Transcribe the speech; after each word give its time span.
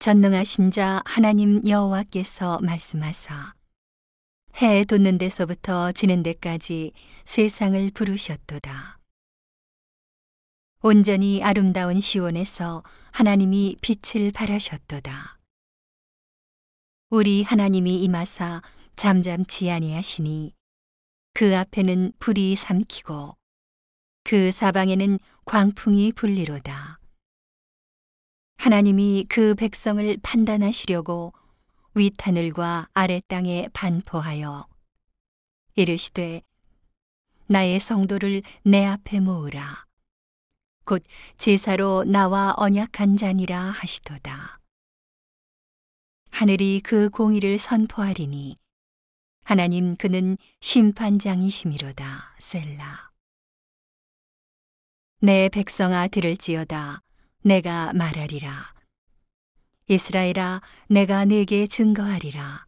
전능하신 0.00 0.70
자 0.70 1.02
하나님 1.04 1.66
여호와께서 1.68 2.60
말씀하사 2.62 3.54
해 4.62 4.84
돋는 4.84 5.18
데서부터 5.18 5.90
지는 5.90 6.22
데까지 6.22 6.92
세상을 7.24 7.90
부르셨도다. 7.90 9.00
온전히 10.82 11.42
아름다운 11.42 12.00
시온에서 12.00 12.84
하나님이 13.10 13.76
빛을 13.80 14.30
발하셨도다. 14.30 15.40
우리 17.10 17.42
하나님이 17.42 18.00
임하사 18.04 18.62
잠잠치 18.94 19.68
아니하시니 19.68 20.54
그 21.34 21.56
앞에는 21.56 22.12
불이 22.20 22.54
삼키고 22.54 23.36
그 24.22 24.52
사방에는 24.52 25.18
광풍이 25.44 26.12
불리로다. 26.12 26.97
하나님이 28.58 29.24
그 29.28 29.54
백성을 29.54 30.18
판단하시려고 30.20 31.32
윗하늘과 31.94 32.88
아래 32.92 33.22
땅에 33.28 33.68
반포하여 33.72 34.66
이르시되 35.76 36.42
나의 37.46 37.78
성도를 37.78 38.42
내 38.64 38.84
앞에 38.84 39.20
모으라. 39.20 39.86
곧 40.84 41.04
제사로 41.36 42.02
나와 42.04 42.52
언약한 42.56 43.16
자니라 43.16 43.70
하시도다. 43.70 44.58
하늘이 46.30 46.80
그 46.82 47.10
공의를 47.10 47.58
선포하리니 47.58 48.58
하나님 49.44 49.96
그는 49.96 50.36
심판장이시미로다. 50.60 52.34
셀라. 52.40 53.10
내 55.20 55.48
백성아 55.48 56.08
들을지어다 56.08 57.02
내가 57.42 57.92
말하리라. 57.92 58.74
이스라엘아 59.86 60.60
내가 60.88 61.24
네게 61.24 61.68
증거하리라. 61.68 62.66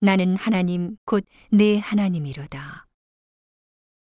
나는 0.00 0.36
하나님 0.36 0.96
곧 1.04 1.24
네 1.50 1.78
하나님이로다. 1.78 2.86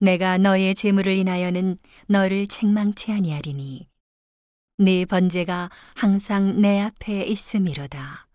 내가 0.02 0.38
너의 0.38 0.76
재물을 0.76 1.16
인하여는 1.16 1.78
너를 2.08 2.48
책망치 2.48 3.12
아니하리니 3.14 3.88
네 4.78 5.06
번제가 5.06 5.70
항상 5.96 6.62
내 6.62 6.82
앞에 6.82 7.24
있음이로다. 7.24 8.28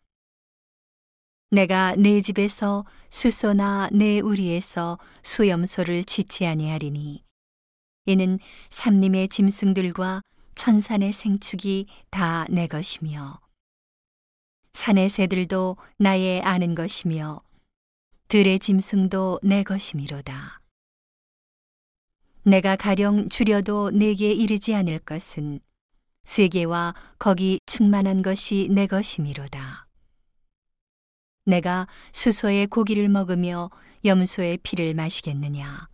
내가 1.51 1.95
네 1.97 2.23
집에서 2.23 2.87
수소나 3.11 3.91
네 3.93 4.21
우리에서 4.21 4.99
수염소를 5.23 6.05
취치 6.05 6.47
아니하리니 6.47 7.25
이는 8.07 8.39
삼림의 8.71 9.29
짐승들과 9.29 10.23
천산의 10.61 11.15
생축이 11.15 11.87
다 12.11 12.45
내 12.51 12.67
것이며 12.67 13.41
산의 14.75 15.09
새들도 15.09 15.79
나의 15.97 16.43
아는 16.43 16.75
것이며 16.75 17.41
들의 18.29 18.59
짐승도 18.59 19.41
내 19.43 19.63
것이미로다. 19.63 20.61
내가 22.43 22.77
가령 22.77 23.31
줄여도 23.31 23.93
내게 23.93 24.35
이르지 24.35 24.75
않을 24.75 24.99
것은 24.99 25.61
세계와 26.25 26.95
거기 27.19 27.59
충만한 27.65 28.21
것이 28.21 28.69
내 28.71 28.87
것이미로다. 28.87 29.87
내가 31.47 31.89
수소의 32.13 32.67
고기를 32.67 33.09
먹으며 33.09 33.71
염소의 34.05 34.59
피를 34.59 34.93
마시겠느냐. 34.93 35.89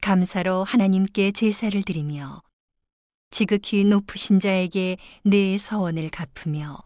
감사로 0.00 0.64
하나님께 0.64 1.30
제사를 1.30 1.80
드리며 1.84 2.42
지극히 3.30 3.84
높으신 3.84 4.40
자에게 4.40 4.96
내 5.22 5.56
서원을 5.56 6.10
갚으며 6.10 6.78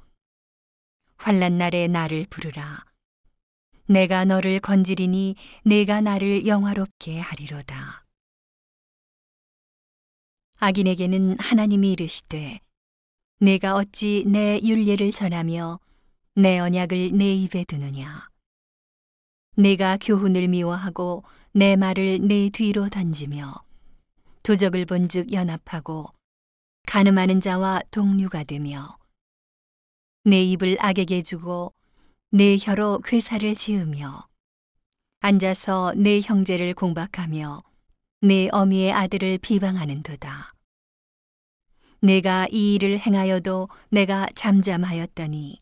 환란 1.16 1.56
날에 1.56 1.88
나를 1.88 2.26
부르라. 2.28 2.84
내가 3.86 4.24
너를 4.24 4.60
건지리니 4.60 5.36
내가 5.64 6.00
나를 6.00 6.46
영화롭게 6.46 7.18
하리로다. 7.18 8.04
악인에게는 10.58 11.38
하나님이 11.38 11.92
이르시되 11.92 12.60
내가 13.38 13.74
어찌 13.74 14.24
내 14.26 14.60
윤례를 14.62 15.12
전하며 15.12 15.80
내 16.36 16.58
언약을 16.58 17.12
내 17.16 17.34
입에 17.34 17.64
두느냐. 17.64 18.28
내가 19.56 19.96
교훈을 19.98 20.48
미워하고 20.48 21.24
내 21.52 21.76
말을 21.76 22.26
내 22.26 22.50
뒤로 22.50 22.88
던지며 22.88 23.54
도적을 24.42 24.84
본즉 24.84 25.32
연합하고 25.32 26.12
가늠하는 26.94 27.40
자와 27.40 27.80
동류가 27.90 28.44
되며 28.44 28.98
내 30.22 30.44
입을 30.44 30.76
악에게 30.78 31.24
주고 31.24 31.74
내 32.30 32.56
혀로 32.56 33.00
괴사를 33.04 33.52
지으며 33.56 34.28
앉아서 35.18 35.94
내 35.96 36.20
형제를 36.20 36.72
공박하며 36.72 37.64
내 38.20 38.48
어미의 38.52 38.92
아들을 38.92 39.38
비방하는도다. 39.38 40.54
내가 42.00 42.46
이 42.52 42.76
일을 42.76 43.00
행하여도 43.00 43.68
내가 43.90 44.28
잠잠하였더니 44.36 45.60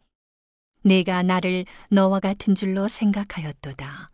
내가 0.83 1.23
나를 1.23 1.65
너와 1.89 2.21
같은 2.21 2.55
줄로 2.55 2.89
생각하였도다. 2.89 4.12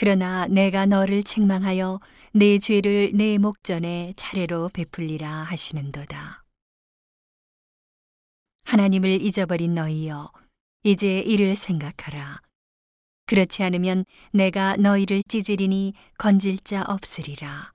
그러나 0.00 0.46
내가 0.46 0.86
너를 0.86 1.22
책망하여 1.22 2.00
내 2.32 2.58
죄를 2.58 3.10
내 3.12 3.36
목전에 3.36 4.14
차례로 4.16 4.70
베풀리라 4.70 5.30
하시는도다. 5.42 6.42
하나님을 8.64 9.20
잊어버린 9.20 9.74
너희여, 9.74 10.32
이제 10.84 11.20
이를 11.20 11.54
생각하라. 11.54 12.40
그렇지 13.26 13.62
않으면 13.62 14.06
내가 14.32 14.74
너희를 14.78 15.22
찌질이니 15.28 15.92
건질 16.16 16.60
자 16.60 16.82
없으리라. 16.88 17.72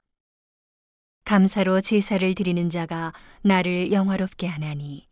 감사로 1.25 1.80
제사를 1.80 2.34
드리는 2.34 2.72
자가 2.72 3.13
나를 3.44 3.92
영화롭게 3.92 4.47
하나니 4.47 5.07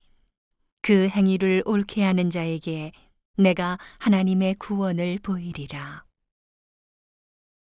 그 0.82 1.10
행위를 1.10 1.62
옳게 1.68 2.04
하는 2.04 2.32
자에게 2.32 2.92
내가 3.38 3.78
하나님의 4.00 4.56
구원을 4.56 5.20
보이리라. 5.22 6.06